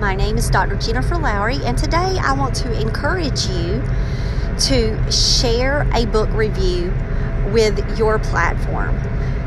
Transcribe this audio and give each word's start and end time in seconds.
My 0.00 0.14
name 0.14 0.38
is 0.38 0.48
Dr. 0.48 0.76
Jennifer 0.76 1.18
Lowry, 1.18 1.58
and 1.64 1.76
today 1.76 2.18
I 2.22 2.32
want 2.32 2.54
to 2.56 2.80
encourage 2.80 3.46
you 3.46 3.82
to 4.60 5.10
share 5.10 5.90
a 5.92 6.06
book 6.06 6.30
review 6.34 6.94
with 7.52 7.98
your 7.98 8.20
platform. 8.20 8.96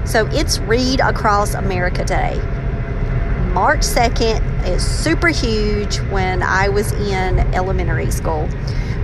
So 0.06 0.28
it's 0.28 0.60
Read 0.60 1.00
Across 1.00 1.54
America 1.54 2.04
Day. 2.04 2.36
March 3.54 3.80
2nd 3.80 4.68
is 4.68 4.86
super 4.86 5.30
huge 5.30 6.00
when 6.10 6.44
I 6.44 6.68
was 6.68 6.92
in 6.92 7.40
elementary 7.54 8.12
school. 8.12 8.50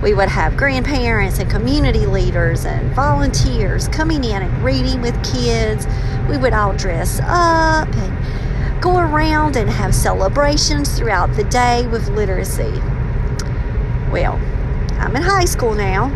We 0.02 0.12
would 0.12 0.28
have 0.28 0.54
grandparents 0.54 1.38
and 1.38 1.50
community 1.50 2.04
leaders 2.04 2.66
and 2.66 2.94
volunteers 2.94 3.88
coming 3.88 4.22
in 4.22 4.42
and 4.42 4.62
reading 4.62 5.00
with 5.00 5.14
kids. 5.24 5.86
We 6.28 6.36
would 6.36 6.52
all 6.52 6.74
dress 6.74 7.20
up 7.20 7.88
and 7.88 8.37
go 8.80 8.98
around 8.98 9.56
and 9.56 9.68
have 9.68 9.94
celebrations 9.94 10.96
throughout 10.96 11.34
the 11.34 11.44
day 11.44 11.86
with 11.88 12.08
literacy. 12.08 12.72
Well, 14.10 14.34
I'm 15.00 15.14
in 15.16 15.22
high 15.22 15.44
school 15.44 15.74
now, 15.74 16.08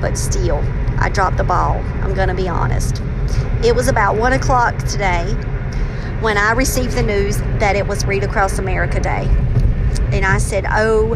but 0.00 0.16
still, 0.16 0.64
I 0.98 1.10
dropped 1.10 1.36
the 1.36 1.44
ball. 1.44 1.76
I'm 2.02 2.14
going 2.14 2.28
to 2.28 2.34
be 2.34 2.48
honest. 2.48 3.02
It 3.64 3.74
was 3.74 3.88
about 3.88 4.16
1 4.16 4.32
o'clock 4.32 4.76
today 4.84 5.24
when 6.20 6.38
I 6.38 6.52
received 6.52 6.92
the 6.92 7.02
news 7.02 7.38
that 7.58 7.76
it 7.76 7.86
was 7.86 8.04
Read 8.06 8.24
Across 8.24 8.58
America 8.58 9.00
Day. 9.00 9.24
And 10.12 10.24
I 10.24 10.38
said, 10.38 10.64
oh 10.68 11.14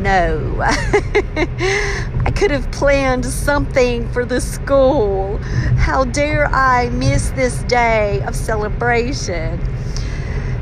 no. 0.00 0.56
I 0.62 2.32
could 2.34 2.50
have 2.50 2.70
planned 2.70 3.24
something 3.24 4.08
for 4.12 4.24
the 4.24 4.40
school. 4.40 5.38
How 5.76 6.04
dare 6.04 6.46
I 6.46 6.90
miss 6.90 7.30
this 7.30 7.62
day 7.64 8.22
of 8.22 8.36
celebration? 8.36 9.60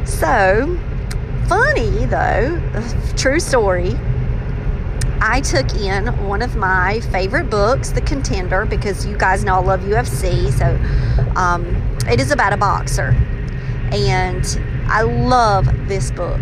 So, 0.04 0.78
funny 1.48 2.06
though, 2.06 2.60
true 3.16 3.40
story. 3.40 3.94
I 5.20 5.40
took 5.40 5.74
in 5.74 6.06
one 6.28 6.42
of 6.42 6.56
my 6.56 7.00
favorite 7.10 7.48
books, 7.48 7.90
The 7.90 8.02
Contender, 8.02 8.66
because 8.66 9.06
you 9.06 9.16
guys 9.16 9.44
know 9.44 9.54
I 9.54 9.60
love 9.60 9.80
UFC. 9.80 10.52
So, 10.52 11.34
um, 11.34 11.64
it 12.06 12.20
is 12.20 12.30
about 12.30 12.52
a 12.52 12.58
boxer. 12.58 13.16
And 13.92 14.44
I 14.86 15.02
love 15.02 15.66
this 15.88 16.10
book. 16.10 16.40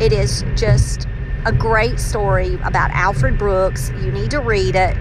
It 0.00 0.12
is 0.12 0.44
just 0.56 1.06
a 1.46 1.52
great 1.52 2.00
story 2.00 2.54
about 2.64 2.90
Alfred 2.90 3.38
Brooks. 3.38 3.90
You 4.02 4.10
need 4.10 4.32
to 4.32 4.40
read 4.40 4.74
it 4.74 4.96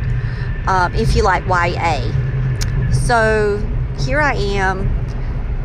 um, 0.67 0.93
if 0.93 1.15
you 1.15 1.23
like 1.23 1.43
YA. 1.47 2.11
So, 2.91 3.57
here 3.99 4.21
I 4.21 4.33
am 4.35 4.96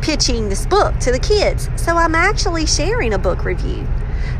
pitching 0.03 0.49
this 0.49 0.65
book 0.65 0.97
to 0.99 1.13
the 1.13 1.19
kids. 1.19 1.69
So 1.77 1.95
I'm 1.95 2.13
actually 2.13 2.65
sharing 2.65 3.13
a 3.13 3.17
book 3.17 3.45
review. 3.45 3.87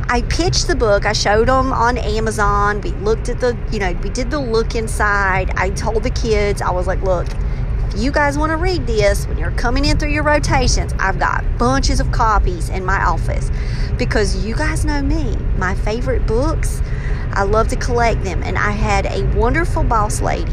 I 0.10 0.22
pitched 0.24 0.68
the 0.68 0.76
book. 0.76 1.06
I 1.06 1.14
showed 1.14 1.48
them 1.48 1.72
on 1.72 1.98
Amazon. 1.98 2.82
We 2.82 2.92
looked 2.92 3.30
at 3.30 3.40
the, 3.40 3.58
you 3.72 3.80
know, 3.80 3.94
we 4.04 4.10
did 4.10 4.30
the 4.30 4.40
look 4.40 4.76
inside. 4.76 5.52
I 5.56 5.70
told 5.70 6.04
the 6.04 6.10
kids, 6.10 6.62
I 6.62 6.70
was 6.70 6.86
like, 6.86 7.02
look, 7.02 7.28
if 7.88 7.98
you 7.98 8.12
guys 8.12 8.38
want 8.38 8.50
to 8.52 8.58
read 8.58 8.86
this 8.86 9.26
when 9.26 9.38
you're 9.38 9.52
coming 9.52 9.86
in 9.86 9.98
through 9.98 10.12
your 10.12 10.24
rotations, 10.24 10.94
I've 11.00 11.18
got 11.18 11.46
bunches 11.58 12.02
of 12.02 12.12
copies 12.12 12.68
in 12.68 12.84
my 12.84 13.02
office 13.02 13.50
because 13.98 14.46
you 14.46 14.56
guys 14.56 14.84
know 14.84 15.02
me. 15.02 15.38
My 15.58 15.76
favorite 15.76 16.28
books, 16.28 16.82
I 17.32 17.44
love 17.44 17.70
to 17.70 17.78
collect 17.78 18.22
them. 18.26 18.44
And 18.44 18.58
I 18.58 18.72
had 18.72 19.06
a 19.06 19.26
wonderful 19.38 19.86
boss 19.86 20.20
lady 20.20 20.52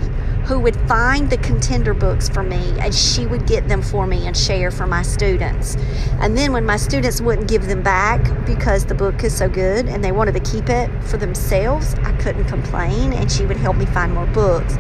who 0.50 0.58
would 0.58 0.74
find 0.88 1.30
the 1.30 1.36
contender 1.36 1.94
books 1.94 2.28
for 2.28 2.42
me 2.42 2.74
and 2.80 2.92
she 2.92 3.24
would 3.24 3.46
get 3.46 3.68
them 3.68 3.80
for 3.80 4.04
me 4.04 4.26
and 4.26 4.36
share 4.36 4.72
for 4.72 4.84
my 4.84 5.00
students. 5.00 5.76
And 6.18 6.36
then 6.36 6.52
when 6.52 6.66
my 6.66 6.76
students 6.76 7.20
wouldn't 7.20 7.46
give 7.46 7.66
them 7.66 7.84
back 7.84 8.20
because 8.44 8.84
the 8.84 8.96
book 8.96 9.22
is 9.22 9.32
so 9.32 9.48
good 9.48 9.86
and 9.86 10.02
they 10.02 10.10
wanted 10.10 10.34
to 10.34 10.40
keep 10.40 10.68
it 10.68 10.90
for 11.04 11.18
themselves, 11.18 11.94
I 12.02 12.10
couldn't 12.16 12.46
complain 12.46 13.12
and 13.12 13.30
she 13.30 13.46
would 13.46 13.58
help 13.58 13.76
me 13.76 13.86
find 13.86 14.12
more 14.12 14.26
books. 14.26 14.74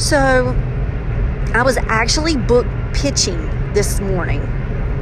So 0.00 0.54
I 1.52 1.62
was 1.64 1.76
actually 1.76 2.36
book 2.36 2.68
pitching 2.92 3.40
this 3.72 3.98
morning 3.98 4.42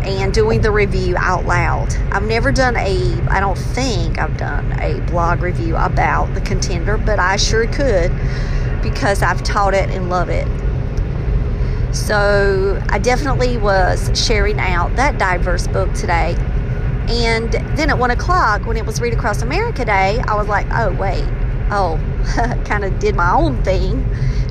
and 0.03 0.33
doing 0.33 0.63
the 0.63 0.71
review 0.71 1.15
out 1.19 1.45
loud. 1.45 1.95
I've 2.11 2.25
never 2.25 2.51
done 2.51 2.77
a, 2.77 3.21
I 3.29 3.39
don't 3.39 3.59
think 3.59 4.19
I've 4.19 4.39
done 4.39 4.73
a 4.81 4.99
blog 5.11 5.43
review 5.43 5.77
about 5.77 6.33
the 6.33 6.41
contender, 6.41 6.97
but 6.97 7.19
I 7.19 7.37
sure 7.37 7.67
could 7.67 8.11
because 8.83 9.23
I've 9.23 9.43
taught 9.43 9.75
it 9.75 9.89
and 9.91 10.11
love 10.11 10.29
it. 10.29 10.47
So 11.95 12.83
I 12.89 12.99
definitely 12.99 13.59
was 13.59 14.11
sharing 14.15 14.59
out 14.59 14.97
that 14.97 15.19
diverse 15.19 15.67
book 15.67 15.93
today. 15.93 16.35
And 17.09 17.53
then 17.77 17.91
at 17.91 17.99
one 17.99 18.11
o'clock, 18.11 18.65
when 18.65 18.77
it 18.77 18.87
was 18.87 19.01
Read 19.01 19.13
Across 19.13 19.43
America 19.43 19.85
Day, 19.85 20.23
I 20.27 20.35
was 20.35 20.49
like, 20.49 20.67
oh, 20.71 20.93
wait, 20.93 21.25
oh, 21.71 22.01
kind 22.65 22.85
of 22.85 22.99
did 22.99 23.15
my 23.15 23.33
own 23.33 23.63
thing 23.63 24.07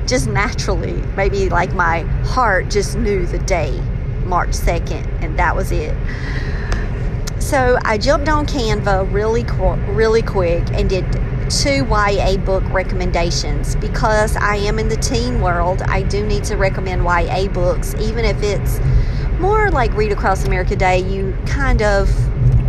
just 0.06 0.28
naturally. 0.28 0.92
Maybe 1.16 1.48
like 1.48 1.72
my 1.74 2.00
heart 2.24 2.70
just 2.70 2.96
knew 2.96 3.26
the 3.26 3.38
day, 3.38 3.80
March 4.24 4.50
2nd, 4.50 5.22
and 5.22 5.38
that 5.38 5.56
was 5.56 5.72
it. 5.72 5.96
So 7.40 7.78
I 7.84 7.98
jumped 7.98 8.28
on 8.28 8.46
Canva 8.46 9.12
really, 9.12 9.44
really 9.92 10.22
quick 10.22 10.62
and 10.70 10.88
did 10.88 11.04
two 11.60 11.84
YA 11.84 12.38
book 12.38 12.64
recommendations 12.70 13.76
because 13.76 14.36
I 14.36 14.56
am 14.56 14.78
in 14.78 14.88
the 14.88 14.96
teen 14.96 15.42
world. 15.42 15.82
I 15.82 16.02
do 16.02 16.26
need 16.26 16.44
to 16.44 16.56
recommend 16.56 17.04
YA 17.04 17.48
books, 17.48 17.94
even 17.96 18.24
if 18.24 18.42
it's 18.42 18.80
more 19.38 19.70
like 19.70 19.92
Read 19.92 20.12
Across 20.12 20.46
America 20.46 20.74
Day. 20.76 21.00
You 21.00 21.36
kind 21.44 21.82
of 21.82 22.08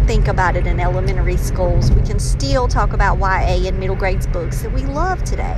think 0.06 0.28
about 0.28 0.58
it 0.58 0.68
in 0.68 0.82
elementary 0.82 1.38
schools. 1.38 1.92
We 1.92 2.02
can 2.02 2.20
still 2.20 2.68
talk 2.68 2.92
about 2.92 3.20
YA 3.20 3.68
and 3.68 3.80
middle 3.80 3.96
grades 3.96 4.28
books 4.28 4.62
that 4.64 4.74
we 4.74 4.82
love 4.82 5.24
today. 5.24 5.58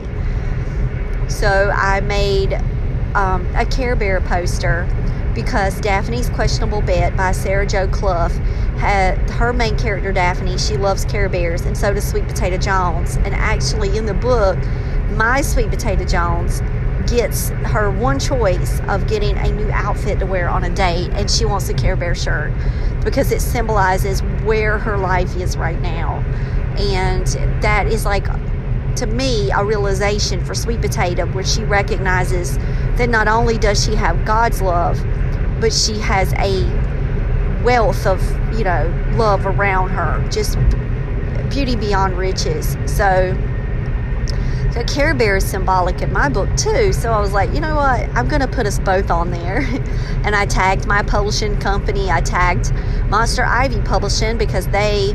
So 1.27 1.71
I 1.73 2.01
made 2.01 2.53
um, 3.15 3.47
a 3.55 3.65
Care 3.65 3.95
Bear 3.95 4.21
poster 4.21 4.87
because 5.33 5.81
Daphne's 5.81 6.29
Questionable 6.29 6.81
Bet 6.81 7.17
by 7.17 7.31
Sarah 7.31 7.65
Jo 7.65 7.87
Clough 7.87 8.29
had 8.77 9.29
her 9.31 9.53
main 9.53 9.77
character 9.77 10.11
Daphne, 10.11 10.57
she 10.57 10.77
loves 10.77 11.05
Care 11.05 11.29
Bears, 11.29 11.61
and 11.61 11.77
so 11.77 11.93
does 11.93 12.07
Sweet 12.07 12.27
Potato 12.27 12.57
Jones. 12.57 13.17
And 13.17 13.33
actually, 13.33 13.97
in 13.97 14.05
the 14.05 14.13
book, 14.13 14.57
my 15.11 15.41
Sweet 15.41 15.69
Potato 15.69 16.05
Jones 16.05 16.61
gets 17.07 17.49
her 17.49 17.91
one 17.91 18.19
choice 18.19 18.79
of 18.87 19.07
getting 19.07 19.37
a 19.37 19.51
new 19.51 19.69
outfit 19.71 20.19
to 20.19 20.25
wear 20.25 20.49
on 20.49 20.63
a 20.63 20.69
date, 20.69 21.11
and 21.13 21.29
she 21.29 21.45
wants 21.45 21.69
a 21.69 21.73
Care 21.73 21.95
Bear 21.95 22.15
shirt 22.15 22.51
because 23.03 23.31
it 23.31 23.41
symbolizes 23.41 24.21
where 24.43 24.77
her 24.77 24.97
life 24.97 25.35
is 25.37 25.55
right 25.55 25.79
now. 25.81 26.19
And 26.77 27.27
that 27.61 27.87
is 27.87 28.05
like, 28.05 28.25
to 28.95 29.05
me, 29.05 29.51
a 29.51 29.63
realization 29.63 30.43
for 30.43 30.55
Sweet 30.55 30.81
Potato 30.81 31.25
where 31.27 31.43
she 31.43 31.63
recognizes 31.63 32.57
that 32.97 33.09
not 33.09 33.27
only 33.27 33.57
does 33.57 33.83
she 33.83 33.95
have 33.95 34.25
God's 34.25 34.61
love, 34.61 34.99
but 35.61 35.71
she 35.71 35.99
has 35.99 36.33
a 36.33 36.63
wealth 37.65 38.05
of, 38.05 38.21
you 38.57 38.63
know, 38.63 38.93
love 39.15 39.45
around 39.45 39.89
her. 39.89 40.25
Just 40.29 40.57
beauty 41.49 41.75
beyond 41.75 42.17
riches. 42.17 42.77
So 42.85 43.33
The 44.73 44.85
Care 44.87 45.13
Bear 45.13 45.37
is 45.37 45.45
symbolic 45.45 46.01
in 46.01 46.13
my 46.13 46.29
book 46.29 46.49
too. 46.55 46.93
So 46.93 47.11
I 47.11 47.19
was 47.19 47.33
like, 47.33 47.51
you 47.53 47.59
know 47.59 47.75
what? 47.75 48.07
I'm 48.15 48.27
going 48.27 48.41
to 48.41 48.47
put 48.47 48.65
us 48.65 48.79
both 48.79 49.09
on 49.09 49.31
there. 49.31 49.59
and 50.23 50.35
I 50.35 50.45
tagged 50.45 50.85
my 50.85 51.01
publishing 51.01 51.59
company. 51.59 52.11
I 52.11 52.21
tagged 52.21 52.71
Monster 53.09 53.45
Ivy 53.45 53.81
Publishing 53.81 54.37
because 54.37 54.67
they 54.67 55.13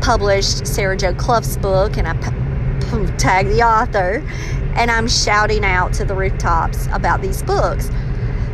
published 0.00 0.66
Sarah 0.66 0.96
Jo 0.96 1.14
Clough's 1.14 1.56
book, 1.58 1.98
and 1.98 2.08
I 2.08 2.14
p- 2.14 3.16
tagged 3.18 3.50
the 3.50 3.62
author. 3.62 4.24
And 4.76 4.90
I'm 4.90 5.08
shouting 5.08 5.64
out 5.64 5.92
to 5.94 6.04
the 6.04 6.14
rooftops 6.14 6.86
about 6.92 7.20
these 7.20 7.42
books. 7.42 7.90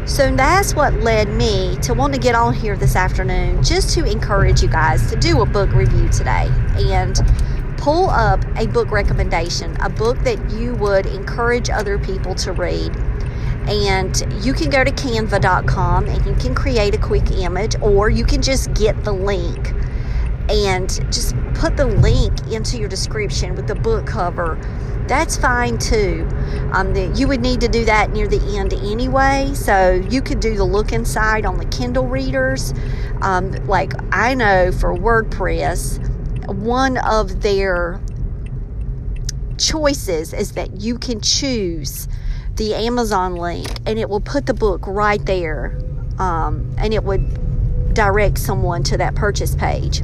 So 0.07 0.35
that's 0.35 0.73
what 0.73 0.95
led 0.95 1.29
me 1.29 1.77
to 1.83 1.93
want 1.93 2.15
to 2.15 2.21
get 2.21 2.37
on 2.37 2.55
here 2.55 2.77
this 2.77 2.95
afternoon 2.95 3.63
just 3.63 3.91
to 3.95 4.05
encourage 4.05 4.63
you 4.63 4.69
guys 4.69 5.11
to 5.11 5.17
do 5.17 5.43
a 5.43 5.47
book 5.47 5.73
review 5.73 6.09
today 6.11 6.49
and 6.77 7.21
pull 7.77 8.09
up 8.11 8.43
a 8.57 8.69
book 8.69 8.93
recommendation, 8.93 9.77
a 9.81 9.91
book 9.91 10.17
that 10.21 10.53
you 10.53 10.77
would 10.77 11.07
encourage 11.07 11.71
other 11.71 11.99
people 11.99 12.37
to 12.37 12.53
read. 12.53 12.97
And 13.69 14.45
you 14.45 14.53
can 14.53 14.71
go 14.71 14.85
to 14.85 14.93
canva.com 14.93 16.07
and 16.07 16.25
you 16.25 16.35
can 16.37 16.55
create 16.55 16.95
a 16.95 16.99
quick 16.99 17.29
image, 17.33 17.75
or 17.83 18.09
you 18.09 18.25
can 18.25 18.41
just 18.41 18.73
get 18.75 19.03
the 19.03 19.13
link 19.13 19.73
and 20.49 20.89
just 21.13 21.35
put 21.55 21.77
the 21.77 21.87
link 21.87 22.33
into 22.53 22.79
your 22.79 22.89
description 22.89 23.57
with 23.57 23.67
the 23.67 23.75
book 23.75 24.07
cover 24.07 24.57
that's 25.09 25.37
fine 25.37 25.79
too. 25.79 26.29
Um, 26.73 26.93
the, 26.93 27.13
you 27.15 27.29
would 27.29 27.41
need 27.41 27.61
to 27.61 27.69
do 27.69 27.85
that 27.85 28.11
near 28.11 28.27
the 28.27 28.41
end 28.59 28.73
anyway, 28.75 29.53
so 29.55 29.95
you 30.11 30.21
could 30.21 30.41
do 30.41 30.57
the 30.57 30.65
look 30.65 30.93
inside 30.93 31.47
on 31.47 31.59
the 31.59 31.65
Kindle 31.67 32.07
readers. 32.07 32.75
Um, 33.23 33.53
like 33.67 33.93
I 34.13 34.35
know 34.35 34.73
for 34.73 34.95
WordPress, 34.95 36.47
one 36.49 36.99
of 36.99 37.43
their 37.43 38.01
choices 39.59 40.33
is 40.33 40.53
that 40.53 40.81
you 40.81 40.99
can 40.99 41.21
choose 41.21 42.09
the 42.57 42.75
Amazon 42.75 43.37
link 43.37 43.67
and 43.87 43.99
it 43.99 44.09
will 44.09 44.21
put 44.21 44.47
the 44.47 44.55
book 44.55 44.87
right 44.87 45.25
there 45.25 45.79
um, 46.19 46.75
and 46.79 46.93
it 46.95 47.05
would 47.05 47.95
direct 47.95 48.39
someone 48.39 48.83
to 48.85 48.97
that 48.97 49.15
purchase 49.15 49.55
page. 49.55 50.03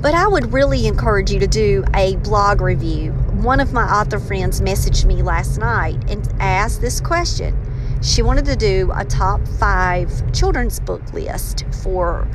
But 0.00 0.14
I 0.14 0.28
would 0.28 0.52
really 0.52 0.86
encourage 0.86 1.32
you 1.32 1.40
to 1.40 1.48
do 1.48 1.84
a 1.92 2.14
blog 2.16 2.60
review. 2.60 3.10
One 3.42 3.58
of 3.58 3.72
my 3.72 3.82
author 3.82 4.20
friends 4.20 4.60
messaged 4.60 5.04
me 5.06 5.22
last 5.22 5.58
night 5.58 5.96
and 6.08 6.32
asked 6.38 6.80
this 6.80 7.00
question. 7.00 7.56
She 8.00 8.22
wanted 8.22 8.44
to 8.44 8.54
do 8.54 8.92
a 8.94 9.04
top 9.04 9.40
five 9.58 10.32
children's 10.32 10.78
book 10.78 11.12
list 11.12 11.64
for 11.82 12.28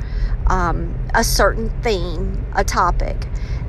um, 0.48 0.94
a 1.14 1.24
certain 1.24 1.70
theme, 1.80 2.46
a 2.54 2.64
topic. 2.64 3.26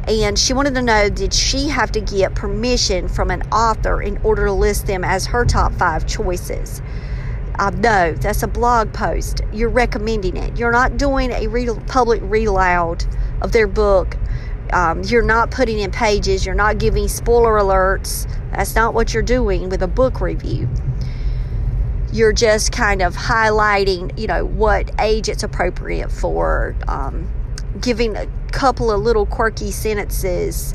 And 0.09 0.37
she 0.37 0.51
wanted 0.51 0.75
to 0.75 0.81
know 0.81 1.07
did 1.07 1.33
she 1.33 1.69
have 1.69 1.93
to 1.93 2.01
get 2.01 2.35
permission 2.35 3.07
from 3.07 3.31
an 3.31 3.43
author 3.43 4.01
in 4.01 4.17
order 4.23 4.47
to 4.47 4.51
list 4.51 4.87
them 4.87 5.05
as 5.05 5.25
her 5.27 5.45
top 5.45 5.71
five 5.71 6.05
choices? 6.05 6.81
Uh, 7.57 7.69
no, 7.69 8.11
that's 8.11 8.43
a 8.43 8.47
blog 8.47 8.91
post. 8.91 9.39
You're 9.53 9.69
recommending 9.69 10.35
it. 10.35 10.59
You're 10.59 10.73
not 10.73 10.97
doing 10.97 11.31
a 11.31 11.47
read, 11.47 11.69
public 11.87 12.19
read 12.25 12.49
aloud 12.49 13.05
of 13.41 13.51
their 13.51 13.67
book. 13.67 14.17
Um, 14.71 15.03
you're 15.03 15.21
not 15.21 15.51
putting 15.51 15.79
in 15.79 15.91
pages. 15.91 16.45
You're 16.45 16.55
not 16.55 16.79
giving 16.79 17.07
spoiler 17.07 17.53
alerts. 17.53 18.29
That's 18.51 18.75
not 18.75 18.93
what 18.93 19.13
you're 19.13 19.23
doing 19.23 19.69
with 19.69 19.81
a 19.81 19.87
book 19.87 20.21
review. 20.21 20.67
You're 22.11 22.33
just 22.33 22.71
kind 22.71 23.01
of 23.01 23.15
highlighting, 23.15 24.17
you 24.17 24.27
know, 24.27 24.45
what 24.45 24.89
age 24.99 25.29
it's 25.29 25.43
appropriate 25.43 26.11
for, 26.11 26.75
um, 26.87 27.29
giving 27.81 28.15
a 28.15 28.27
couple 28.51 28.89
of 28.89 29.01
little 29.01 29.25
quirky 29.25 29.71
sentences, 29.71 30.73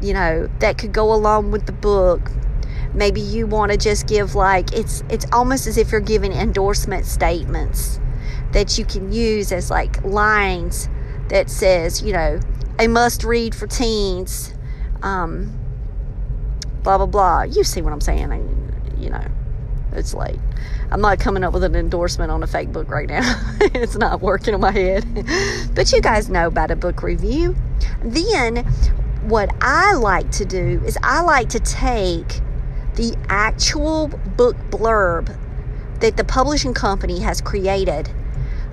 you 0.00 0.14
know, 0.14 0.48
that 0.60 0.78
could 0.78 0.92
go 0.92 1.12
along 1.12 1.50
with 1.50 1.66
the 1.66 1.72
book. 1.72 2.30
Maybe 2.94 3.20
you 3.20 3.46
want 3.46 3.72
to 3.72 3.78
just 3.78 4.06
give 4.06 4.34
like 4.34 4.72
it's 4.72 5.04
it's 5.10 5.26
almost 5.32 5.66
as 5.66 5.76
if 5.76 5.92
you're 5.92 6.00
giving 6.00 6.32
endorsement 6.32 7.04
statements 7.04 8.00
that 8.52 8.78
you 8.78 8.84
can 8.84 9.12
use 9.12 9.52
as 9.52 9.70
like 9.70 10.02
lines 10.04 10.88
that 11.28 11.50
says, 11.50 12.02
you 12.02 12.12
know, 12.12 12.40
a 12.78 12.88
must 12.88 13.24
read 13.24 13.54
for 13.54 13.66
teens, 13.66 14.54
um, 15.02 15.58
blah, 16.82 16.96
blah, 16.96 17.06
blah. 17.06 17.42
You 17.42 17.64
see 17.64 17.82
what 17.82 17.92
I'm 17.92 18.00
saying? 18.00 18.32
I, 18.32 18.38
you 19.00 19.10
know, 19.10 19.24
it's 19.92 20.14
late. 20.14 20.38
I'm 20.90 21.00
not 21.00 21.18
coming 21.18 21.44
up 21.44 21.52
with 21.52 21.64
an 21.64 21.74
endorsement 21.74 22.30
on 22.30 22.42
a 22.42 22.46
fake 22.46 22.72
book 22.72 22.88
right 22.88 23.08
now. 23.08 23.20
it's 23.60 23.96
not 23.96 24.20
working 24.20 24.54
in 24.54 24.60
my 24.60 24.72
head. 24.72 25.04
but 25.74 25.92
you 25.92 26.00
guys 26.00 26.28
know 26.28 26.46
about 26.46 26.70
a 26.70 26.76
book 26.76 27.02
review. 27.02 27.56
Then, 28.02 28.64
what 29.24 29.50
I 29.60 29.94
like 29.94 30.30
to 30.32 30.44
do 30.44 30.82
is 30.84 30.96
I 31.02 31.20
like 31.22 31.50
to 31.50 31.60
take 31.60 32.40
the 32.94 33.16
actual 33.28 34.08
book 34.08 34.56
blurb 34.70 35.36
that 36.00 36.16
the 36.16 36.24
publishing 36.24 36.74
company 36.74 37.20
has 37.20 37.40
created 37.40 38.10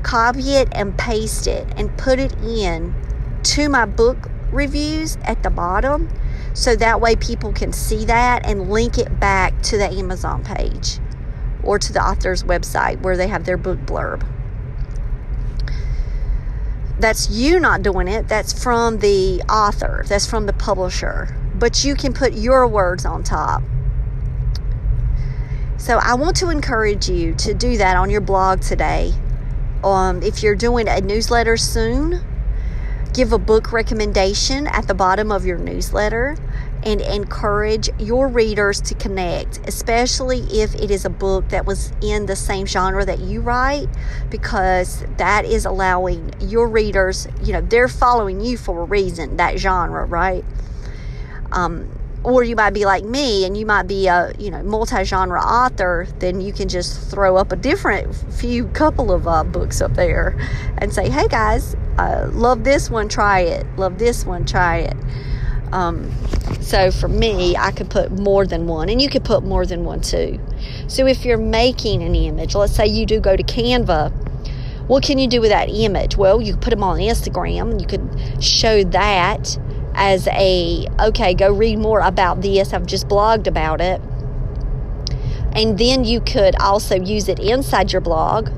copy 0.06 0.52
it 0.52 0.68
and 0.72 0.96
paste 1.00 1.48
it 1.48 1.68
and 1.78 1.98
put 1.98 2.20
it 2.20 2.32
in 2.44 2.94
to 3.42 3.68
my 3.68 3.86
book 3.86 4.30
reviews 4.52 5.18
at 5.24 5.42
the 5.42 5.50
bottom 5.50 6.08
so 6.54 6.76
that 6.76 7.02
way 7.02 7.16
people 7.16 7.52
can 7.52 7.74
see 7.74 8.06
that 8.06 8.46
and 8.46 8.70
link 8.70 9.00
it 9.00 9.20
back 9.20 9.60
to 9.64 9.78
the 9.80 9.90
Amazon 9.90 10.44
page 10.44 11.00
or 11.64 11.80
to 11.80 11.92
the 11.92 12.00
author's 12.00 12.44
website 12.44 13.02
where 13.02 13.18
they 13.18 13.28
have 13.28 13.46
their 13.46 13.58
book 13.58 13.80
blurb. 13.80 14.24
That's 17.00 17.32
you 17.32 17.60
not 17.60 17.82
doing 17.82 18.08
it, 18.08 18.28
that's 18.28 18.54
from 18.54 19.00
the 19.00 19.42
author, 19.50 20.06
that's 20.08 20.28
from 20.28 20.46
the 20.46 20.54
publisher, 20.54 21.36
but 21.56 21.84
you 21.84 21.96
can 21.96 22.14
put 22.14 22.34
your 22.34 22.68
words 22.68 23.06
on 23.06 23.24
top. 23.24 23.64
So 25.78 25.98
I 25.98 26.14
want 26.14 26.38
to 26.38 26.52
encourage 26.52 27.10
you 27.10 27.34
to 27.36 27.56
do 27.56 27.78
that 27.78 27.98
on 27.98 28.12
your 28.12 28.22
blog 28.22 28.62
today 28.62 29.12
um, 29.86 30.24
if 30.24 30.42
you're 30.42 30.56
doing 30.56 30.88
a 30.88 31.00
newsletter 31.00 31.58
soon, 31.58 32.22
give 33.14 33.32
a 33.32 33.38
book 33.38 33.72
recommendation 33.72 34.68
at 34.68 34.88
the 34.88 34.94
bottom 34.94 35.32
of 35.32 35.46
your 35.46 35.58
newsletter 35.58 36.36
and 36.84 37.02
encourage 37.02 37.90
your 38.00 38.28
readers 38.28 38.82
to 38.82 38.94
connect, 38.96 39.60
especially 39.68 40.40
if 40.52 40.76
it 40.76 40.92
is 40.92 41.06
a 41.06 41.10
book 41.10 41.50
that 41.50 41.66
was 41.66 41.92
in 42.02 42.26
the 42.26 42.36
same 42.36 42.66
genre 42.66 43.06
that 43.06 43.20
you 43.20 43.42
write, 43.42 43.88
because 44.30 45.04
that 45.18 45.46
is 45.46 45.66
allowing 45.66 46.34
your 46.40 46.68
readers, 46.68 47.28
you 47.44 47.54
know, 47.54 47.62
they're 47.62 47.88
following 47.88 48.42
you 48.42 48.58
for 48.58 48.82
a 48.82 48.86
reason, 48.86 49.38
that 49.38 49.58
genre, 49.58 50.06
right? 50.06 50.44
Um, 51.52 51.90
or 52.26 52.44
you 52.44 52.56
might 52.56 52.72
be 52.72 52.86
like 52.86 53.04
me 53.04 53.46
and 53.46 53.56
you 53.56 53.66
might 53.66 53.88
be 53.88 54.08
a 54.08 54.34
you 54.40 54.50
know 54.50 54.62
multi-genre 54.64 55.40
author 55.40 56.08
then 56.20 56.42
you 56.42 56.52
can 56.52 56.68
just 56.68 57.10
throw 57.12 57.38
up 57.38 57.52
a 57.52 57.56
different 57.56 58.14
few 58.34 58.66
couple 58.70 59.12
of 59.12 59.28
uh, 59.28 59.44
books 59.44 59.80
up 59.82 59.94
there 59.94 60.36
and 60.80 60.94
say 60.94 61.10
hey 61.10 61.28
guys 61.28 61.76
uh, 61.98 62.30
love 62.34 62.64
this 62.64 62.90
one 62.90 63.08
try 63.08 63.40
it. 63.40 63.66
Love 63.78 63.98
this 63.98 64.26
one 64.26 64.46
try 64.46 64.80
it. 64.80 64.98
Um, 65.72 66.12
so 66.62 66.92
for 66.92 67.08
me 67.08 67.58
i 67.58 67.72
could 67.72 67.90
put 67.90 68.12
more 68.12 68.46
than 68.46 68.68
one 68.68 68.88
and 68.88 69.02
you 69.02 69.10
could 69.10 69.26
put 69.26 69.44
more 69.44 69.66
than 69.66 69.84
one 69.84 70.02
too. 70.02 70.40
So 70.88 71.06
if 71.06 71.26
you're 71.26 71.38
making 71.38 72.04
an 72.04 72.16
image 72.16 72.56
let's 72.56 72.76
say 72.76 72.88
you 72.88 73.06
do 73.06 73.20
go 73.20 73.36
to 73.36 73.44
canva 73.44 74.12
what 74.88 75.04
can 75.04 75.18
you 75.18 75.28
do 75.28 75.42
with 75.42 75.50
that 75.50 75.70
image? 75.70 76.16
Well 76.16 76.42
you 76.42 76.54
could 76.54 76.62
put 76.62 76.70
them 76.70 76.84
on 76.84 77.00
instagram 77.00 77.80
you 77.80 77.88
could 77.88 78.44
show 78.44 78.84
that 78.84 79.58
as 79.96 80.28
a 80.28 80.88
okay, 81.00 81.34
go 81.34 81.52
read 81.52 81.80
more 81.80 82.02
about 82.02 82.42
this. 82.42 82.74
I've 82.74 82.86
just 82.86 83.08
blogged 83.08 83.48
about 83.48 83.82
it. 83.82 84.02
And 85.54 85.78
then 85.78 86.04
you 86.04 86.20
could 86.20 86.56
also 86.58 86.96
use 86.96 87.30
it 87.30 87.40
inside 87.40 87.94
your 87.94 88.02
blog. 88.02 88.50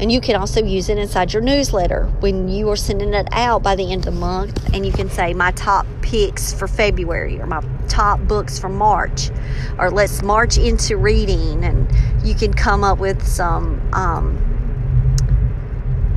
And 0.00 0.10
you 0.10 0.20
can 0.20 0.34
also 0.34 0.64
use 0.64 0.88
it 0.88 0.98
inside 0.98 1.32
your 1.32 1.42
newsletter 1.42 2.06
when 2.18 2.48
you 2.48 2.68
are 2.70 2.76
sending 2.76 3.14
it 3.14 3.28
out 3.30 3.62
by 3.62 3.76
the 3.76 3.92
end 3.92 4.06
of 4.08 4.14
the 4.14 4.20
month. 4.20 4.74
And 4.74 4.84
you 4.84 4.90
can 4.90 5.08
say, 5.08 5.32
my 5.32 5.52
top 5.52 5.86
picks 6.00 6.52
for 6.52 6.66
February 6.66 7.40
or 7.40 7.46
my 7.46 7.62
top 7.86 8.18
books 8.20 8.58
for 8.58 8.68
March. 8.68 9.30
Or 9.78 9.90
let's 9.90 10.22
march 10.22 10.58
into 10.58 10.96
reading. 10.96 11.64
And 11.64 11.88
you 12.26 12.34
can 12.34 12.52
come 12.52 12.82
up 12.82 12.98
with 12.98 13.24
some, 13.24 13.80
um, 13.92 14.36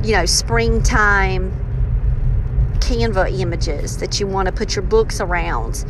you 0.02 0.12
know, 0.12 0.26
springtime 0.26 1.52
Canva 2.86 3.36
images 3.40 3.96
that 3.98 4.20
you 4.20 4.28
want 4.28 4.46
to 4.46 4.52
put 4.52 4.76
your 4.76 4.84
books 4.84 5.20
around. 5.20 5.84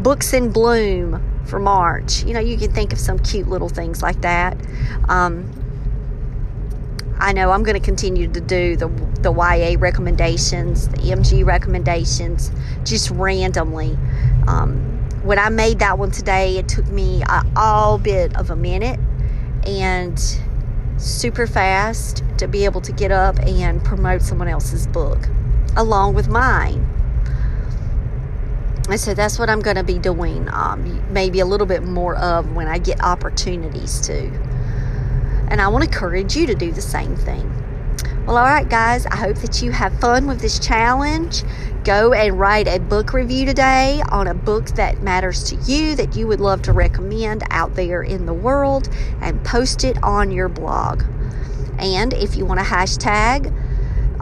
Books 0.00 0.32
in 0.32 0.50
bloom 0.50 1.22
for 1.46 1.60
March. 1.60 2.24
You 2.24 2.34
know, 2.34 2.40
you 2.40 2.58
can 2.58 2.72
think 2.72 2.92
of 2.92 2.98
some 2.98 3.20
cute 3.20 3.46
little 3.46 3.68
things 3.68 4.02
like 4.02 4.20
that. 4.22 4.56
Um, 5.08 5.48
I 7.20 7.32
know 7.32 7.52
I'm 7.52 7.62
going 7.62 7.78
to 7.78 7.84
continue 7.84 8.26
to 8.32 8.40
do 8.40 8.74
the 8.74 8.88
the 9.20 9.32
YA 9.32 9.76
recommendations, 9.78 10.88
the 10.88 10.96
MG 10.96 11.44
recommendations, 11.44 12.50
just 12.84 13.10
randomly. 13.10 13.96
Um, 14.48 14.80
when 15.22 15.38
I 15.38 15.50
made 15.50 15.78
that 15.78 15.98
one 15.98 16.10
today, 16.10 16.56
it 16.56 16.66
took 16.66 16.88
me 16.88 17.22
a, 17.22 17.44
all 17.54 17.96
bit 17.98 18.36
of 18.36 18.50
a 18.50 18.56
minute 18.56 18.98
and 19.64 20.18
super 20.96 21.46
fast 21.46 22.24
to 22.38 22.48
be 22.48 22.64
able 22.64 22.80
to 22.80 22.92
get 22.92 23.12
up 23.12 23.38
and 23.40 23.84
promote 23.84 24.22
someone 24.22 24.48
else's 24.48 24.88
book 24.88 25.28
along 25.76 26.14
with 26.14 26.28
mine. 26.28 26.86
And 28.88 28.98
so 28.98 29.14
that's 29.14 29.38
what 29.38 29.48
I'm 29.48 29.60
going 29.60 29.76
to 29.76 29.84
be 29.84 29.98
doing, 29.98 30.48
um, 30.52 31.12
maybe 31.12 31.38
a 31.40 31.46
little 31.46 31.66
bit 31.66 31.84
more 31.84 32.16
of 32.16 32.52
when 32.52 32.66
I 32.66 32.78
get 32.78 33.00
opportunities 33.02 34.00
to. 34.00 34.26
And 35.48 35.60
I 35.60 35.68
want 35.68 35.84
to 35.84 35.90
encourage 35.90 36.36
you 36.36 36.46
to 36.46 36.54
do 36.54 36.72
the 36.72 36.82
same 36.82 37.14
thing. 37.14 37.48
Well, 38.26 38.36
all 38.36 38.44
right, 38.44 38.68
guys, 38.68 39.06
I 39.06 39.16
hope 39.16 39.38
that 39.38 39.62
you 39.62 39.70
have 39.72 39.98
fun 40.00 40.26
with 40.26 40.40
this 40.40 40.58
challenge. 40.58 41.42
Go 41.84 42.12
and 42.12 42.38
write 42.38 42.68
a 42.68 42.78
book 42.78 43.12
review 43.12 43.46
today 43.46 44.02
on 44.10 44.26
a 44.26 44.34
book 44.34 44.66
that 44.70 45.02
matters 45.02 45.44
to 45.44 45.56
you 45.56 45.94
that 45.96 46.14
you 46.14 46.26
would 46.26 46.40
love 46.40 46.62
to 46.62 46.72
recommend 46.72 47.42
out 47.50 47.74
there 47.74 48.02
in 48.02 48.26
the 48.26 48.34
world 48.34 48.88
and 49.20 49.42
post 49.44 49.84
it 49.84 50.02
on 50.02 50.30
your 50.30 50.48
blog. 50.48 51.02
And 51.78 52.12
if 52.12 52.36
you 52.36 52.44
want 52.44 52.60
to 52.60 52.66
hashtag 52.66 53.52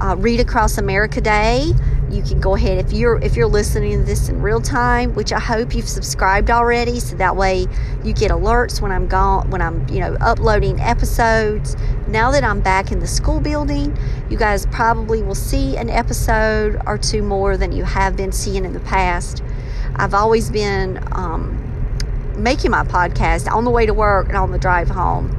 uh, 0.01 0.17
Read 0.17 0.41
Across 0.41 0.79
America 0.79 1.21
Day, 1.21 1.73
you 2.11 2.23
can 2.23 2.41
go 2.41 2.55
ahead 2.55 2.79
if 2.79 2.93
you're 2.93 3.21
if 3.21 3.37
you're 3.37 3.47
listening 3.47 3.99
to 3.99 4.05
this 4.05 4.29
in 4.29 4.41
real 4.41 4.61
time 4.61 5.15
which 5.15 5.33
i 5.33 5.39
hope 5.39 5.75
you've 5.75 5.89
subscribed 5.89 6.51
already 6.51 6.99
so 6.99 7.17
that 7.17 7.37
way 7.37 7.67
you 8.03 8.13
get 8.13 8.31
alerts 8.31 8.81
when 8.81 8.91
i'm 8.91 9.07
gone 9.07 9.49
when 9.51 9.61
i'm 9.61 9.87
you 9.89 10.01
know 10.01 10.17
uploading 10.21 10.81
episodes. 10.81 11.77
Now 12.07 12.31
that 12.31 12.45
i'm 12.45 12.61
back 12.61 12.91
in 12.91 13.01
the 13.01 13.07
school 13.07 13.41
building 13.41 13.97
you 14.31 14.39
guys 14.39 14.65
probably 14.67 15.23
will 15.23 15.35
see 15.35 15.77
an 15.77 15.91
episode 15.91 16.81
or 16.87 16.97
two 16.97 17.23
more 17.23 17.57
than 17.57 17.73
you 17.73 17.85
have 17.85 18.17
been 18.17 18.33
seeing 18.33 18.65
in 18.65 18.73
the 18.73 18.81
past. 18.81 19.43
I've 19.97 20.15
always 20.15 20.51
been 20.51 21.03
um, 21.13 21.57
making 22.37 22.71
my 22.71 22.85
podcast 22.85 23.51
on 23.51 23.65
the 23.65 23.71
way 23.71 23.85
to 23.85 23.93
work 23.93 24.29
and 24.29 24.37
on 24.37 24.51
the 24.53 24.59
drive 24.59 24.89
home 24.89 25.38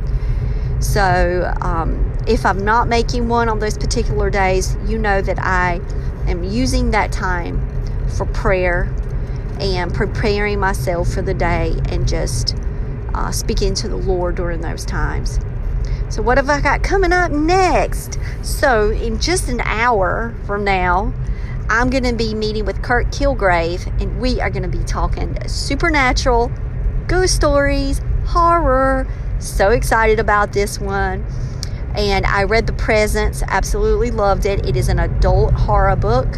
so 0.80 1.54
um, 1.62 2.18
if 2.28 2.46
i'm 2.46 2.64
not 2.64 2.88
making 2.88 3.28
one 3.28 3.50
on 3.50 3.60
those 3.60 3.78
particular 3.78 4.30
days 4.30 4.78
you 4.88 4.98
know 4.98 5.22
that 5.22 5.40
i 5.40 5.82
am 6.28 6.44
using 6.44 6.92
that 6.92 7.12
time 7.12 7.60
for 8.10 8.26
prayer 8.28 8.94
and 9.60 9.94
preparing 9.94 10.60
myself 10.60 11.14
for 11.14 11.22
the 11.22 11.34
day 11.34 11.76
and 11.90 12.08
just 12.08 12.56
uh, 13.14 13.32
speaking 13.32 13.74
to 13.76 13.88
the 13.88 13.96
Lord 13.96 14.36
during 14.36 14.62
those 14.62 14.86
times. 14.86 15.40
So, 16.10 16.22
what 16.22 16.38
have 16.38 16.50
I 16.50 16.62
got 16.62 16.84
coming 16.84 17.14
up 17.14 17.32
next? 17.32 18.18
So, 18.42 18.90
in 18.92 19.20
just 19.20 19.50
an 19.50 19.62
hour 19.62 20.34
from 20.46 20.64
now, 20.64 21.14
I'm 21.70 21.90
going 21.90 22.04
to 22.04 22.16
be 22.16 22.34
meeting 22.34 22.66
with 22.66 22.82
Kurt 22.82 23.08
Kilgrave, 23.08 23.86
and 24.02 24.20
we 24.20 24.42
are 24.42 24.50
going 24.50 24.64
to 24.64 24.78
be 24.78 24.84
talking 24.86 25.38
supernatural, 25.48 26.52
ghost 27.08 27.36
stories, 27.36 28.02
horror. 28.26 29.08
So 29.40 29.72
excited 29.72 30.20
about 30.20 30.54
this 30.54 30.80
one 30.80 31.26
and 31.96 32.26
I 32.26 32.44
read 32.44 32.68
The 32.68 32.74
Presence, 32.74 33.44
absolutely 33.48 34.12
loved 34.12 34.46
it. 34.46 34.66
It 34.66 34.76
is 34.76 34.90
an 34.90 35.00
adult 35.00 35.54
horror 35.54 35.96
book 35.96 36.38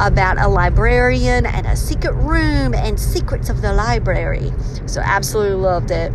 about 0.00 0.38
a 0.38 0.48
librarian 0.48 1.46
and 1.46 1.66
a 1.66 1.76
secret 1.76 2.14
room 2.14 2.74
and 2.74 2.98
secrets 2.98 3.48
of 3.48 3.62
the 3.62 3.72
library. 3.72 4.52
So, 4.86 5.00
absolutely 5.00 5.56
loved 5.56 5.90
it. 5.90 6.12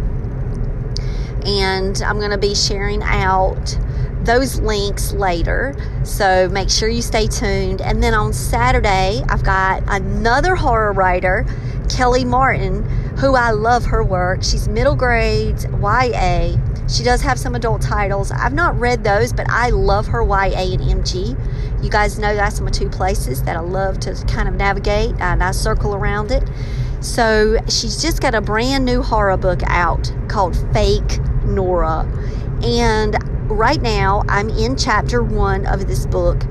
And 1.45 2.01
I'm 2.01 2.17
going 2.17 2.31
to 2.31 2.37
be 2.37 2.55
sharing 2.55 3.01
out 3.03 3.77
those 4.23 4.59
links 4.59 5.13
later. 5.13 5.75
So 6.03 6.47
make 6.49 6.69
sure 6.69 6.89
you 6.89 7.01
stay 7.01 7.27
tuned. 7.27 7.81
And 7.81 8.03
then 8.03 8.13
on 8.13 8.33
Saturday, 8.33 9.23
I've 9.29 9.43
got 9.43 9.83
another 9.87 10.55
horror 10.55 10.93
writer, 10.93 11.45
Kelly 11.91 12.25
Martin, 12.25 12.83
who 13.17 13.35
I 13.35 13.51
love 13.51 13.85
her 13.85 14.03
work. 14.03 14.43
She's 14.43 14.67
middle 14.67 14.95
grades, 14.95 15.65
YA 15.65 16.57
she 16.91 17.03
does 17.03 17.21
have 17.21 17.39
some 17.39 17.55
adult 17.55 17.81
titles. 17.81 18.31
I've 18.31 18.53
not 18.53 18.77
read 18.77 19.05
those, 19.05 19.31
but 19.31 19.49
I 19.49 19.69
love 19.69 20.07
her 20.07 20.21
YA 20.23 20.73
and 20.73 20.81
MG. 20.81 21.81
You 21.81 21.89
guys 21.89 22.19
know 22.19 22.35
that's 22.35 22.59
my 22.59 22.69
two 22.69 22.89
places 22.89 23.43
that 23.43 23.55
I 23.55 23.61
love 23.61 23.99
to 24.01 24.13
kind 24.27 24.49
of 24.49 24.55
navigate 24.55 25.15
and 25.21 25.41
I 25.41 25.51
circle 25.51 25.95
around 25.95 26.31
it. 26.31 26.43
So 26.99 27.57
she's 27.69 28.01
just 28.01 28.21
got 28.21 28.35
a 28.35 28.41
brand 28.41 28.83
new 28.83 29.01
horror 29.01 29.37
book 29.37 29.61
out 29.67 30.13
called 30.27 30.57
Fake 30.73 31.19
Nora. 31.45 32.05
And 32.61 33.17
right 33.49 33.81
now 33.81 34.23
I'm 34.27 34.49
in 34.49 34.75
chapter 34.75 35.23
one 35.23 35.65
of 35.67 35.87
this 35.87 36.05
book 36.05 36.43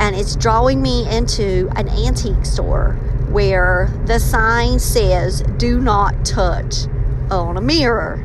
and 0.00 0.16
it's 0.16 0.34
drawing 0.34 0.80
me 0.80 1.06
into 1.14 1.68
an 1.76 1.90
antique 1.90 2.46
store 2.46 2.98
where 3.34 3.90
the 4.06 4.18
sign 4.18 4.78
says 4.78 5.42
do 5.58 5.80
not 5.80 6.24
touch 6.24 6.86
on 7.30 7.58
a 7.58 7.60
mirror 7.60 8.24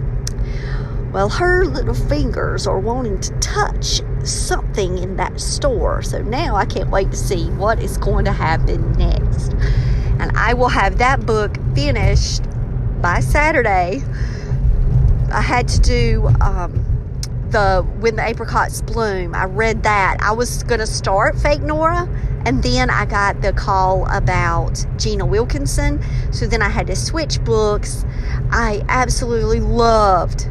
well, 1.11 1.29
her 1.29 1.65
little 1.65 1.95
fingers 1.95 2.67
are 2.67 2.79
wanting 2.79 3.19
to 3.21 3.31
touch 3.39 4.01
something 4.23 4.99
in 4.99 5.15
that 5.17 5.39
store. 5.39 6.03
So 6.03 6.21
now 6.21 6.55
I 6.55 6.65
can't 6.65 6.91
wait 6.91 7.09
to 7.09 7.17
see 7.17 7.49
what 7.51 7.81
is 7.81 7.97
going 7.97 8.25
to 8.25 8.31
happen 8.31 8.91
next. 8.93 9.53
And 10.19 10.31
I 10.37 10.53
will 10.53 10.67
have 10.69 10.99
that 10.99 11.25
book 11.25 11.57
finished 11.73 12.43
by 13.01 13.21
Saturday. 13.21 14.03
I 15.31 15.41
had 15.41 15.67
to 15.69 15.79
do 15.79 16.27
um, 16.41 16.73
the 17.49 17.83
When 17.99 18.15
the 18.15 18.23
Apricots 18.23 18.83
Bloom. 18.83 19.33
I 19.33 19.45
read 19.45 19.81
that. 19.83 20.17
I 20.21 20.33
was 20.33 20.61
going 20.63 20.79
to 20.79 20.87
start 20.87 21.39
Fake 21.39 21.61
Nora, 21.61 22.07
and 22.45 22.63
then 22.63 22.89
I 22.89 23.05
got 23.05 23.41
the 23.41 23.53
call 23.53 24.05
about 24.09 24.85
Gina 24.97 25.25
Wilkinson. 25.25 26.01
So 26.31 26.47
then 26.47 26.61
I 26.61 26.69
had 26.69 26.87
to 26.87 26.95
switch 26.95 27.43
books. 27.43 28.05
I 28.51 28.83
absolutely 28.89 29.59
loved 29.59 30.47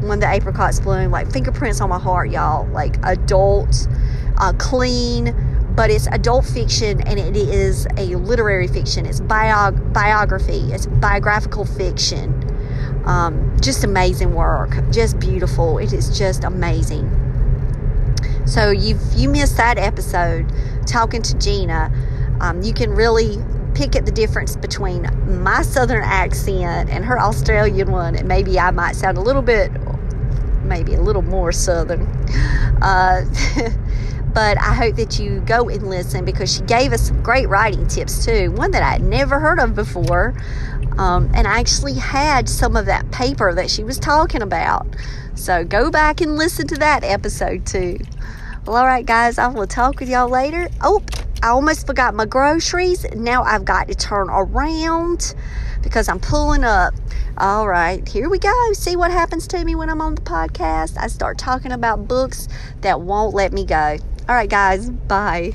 when 0.00 0.20
the 0.20 0.26
apricots 0.26 0.80
bloom 0.80 1.10
like 1.10 1.30
fingerprints 1.30 1.80
on 1.80 1.88
my 1.88 1.98
heart 1.98 2.30
y'all. 2.30 2.66
Like 2.68 2.96
adult 3.02 3.88
uh, 4.38 4.52
clean 4.58 5.34
but 5.74 5.90
it's 5.90 6.08
adult 6.08 6.44
fiction 6.44 7.00
and 7.02 7.20
it 7.20 7.36
is 7.36 7.86
a 7.96 8.16
literary 8.16 8.66
fiction. 8.66 9.06
It's 9.06 9.20
biog- 9.20 9.92
biography. 9.92 10.72
It's 10.72 10.86
biographical 10.86 11.66
fiction. 11.66 12.34
Um, 13.06 13.56
just 13.60 13.84
amazing 13.84 14.34
work. 14.34 14.70
Just 14.90 15.20
beautiful. 15.20 15.78
It 15.78 15.92
is 15.92 16.18
just 16.18 16.42
amazing 16.42 17.27
so 18.48 18.70
you 18.70 18.98
you 19.14 19.28
missed 19.28 19.56
that 19.56 19.78
episode 19.78 20.50
talking 20.86 21.22
to 21.22 21.36
gina 21.38 21.92
um, 22.40 22.62
you 22.62 22.72
can 22.72 22.90
really 22.90 23.38
pick 23.74 23.94
at 23.94 24.04
the 24.04 24.12
difference 24.12 24.56
between 24.56 25.06
my 25.42 25.62
southern 25.62 26.02
accent 26.02 26.90
and 26.90 27.04
her 27.04 27.18
Australian 27.18 27.92
one, 27.92 28.16
and 28.16 28.26
maybe 28.26 28.58
I 28.58 28.72
might 28.72 28.96
sound 28.96 29.18
a 29.18 29.20
little 29.20 29.42
bit 29.42 29.70
maybe 30.64 30.94
a 30.94 31.00
little 31.00 31.22
more 31.22 31.52
southern. 31.52 32.06
Uh, 32.80 33.24
but 34.34 34.56
I 34.56 34.72
hope 34.72 34.94
that 34.96 35.18
you 35.18 35.40
go 35.40 35.68
and 35.68 35.90
listen 35.90 36.24
because 36.24 36.54
she 36.54 36.62
gave 36.62 36.92
us 36.92 37.08
some 37.08 37.20
great 37.24 37.48
writing 37.48 37.88
tips 37.88 38.24
too. 38.24 38.52
One 38.52 38.70
that 38.70 38.84
I'd 38.84 39.02
never 39.02 39.40
heard 39.40 39.58
of 39.58 39.74
before. 39.74 40.32
Um, 40.96 41.28
and 41.34 41.48
I 41.48 41.58
actually 41.58 41.94
had 41.94 42.48
some 42.48 42.76
of 42.76 42.86
that 42.86 43.10
paper 43.10 43.52
that 43.52 43.68
she 43.68 43.82
was 43.82 43.98
talking 43.98 44.42
about. 44.42 44.86
So 45.34 45.64
go 45.64 45.90
back 45.90 46.20
and 46.20 46.36
listen 46.36 46.68
to 46.68 46.76
that 46.76 47.02
episode 47.02 47.66
too. 47.66 47.98
Well, 48.68 48.76
all 48.76 48.86
right, 48.86 49.06
guys, 49.06 49.38
I 49.38 49.46
will 49.46 49.66
talk 49.66 49.98
with 49.98 50.10
y'all 50.10 50.28
later. 50.28 50.68
Oh, 50.82 51.02
I 51.42 51.48
almost 51.48 51.86
forgot 51.86 52.12
my 52.12 52.26
groceries. 52.26 53.06
Now 53.16 53.42
I've 53.42 53.64
got 53.64 53.88
to 53.88 53.94
turn 53.94 54.28
around 54.28 55.34
because 55.82 56.06
I'm 56.06 56.20
pulling 56.20 56.64
up. 56.64 56.92
All 57.38 57.66
right, 57.66 58.06
here 58.06 58.28
we 58.28 58.38
go. 58.38 58.52
See 58.74 58.94
what 58.94 59.10
happens 59.10 59.46
to 59.48 59.64
me 59.64 59.74
when 59.74 59.88
I'm 59.88 60.02
on 60.02 60.16
the 60.16 60.20
podcast? 60.20 60.98
I 60.98 61.06
start 61.06 61.38
talking 61.38 61.72
about 61.72 62.08
books 62.08 62.46
that 62.82 63.00
won't 63.00 63.34
let 63.34 63.54
me 63.54 63.64
go. 63.64 63.96
All 64.28 64.34
right, 64.34 64.50
guys, 64.50 64.90
bye. 64.90 65.54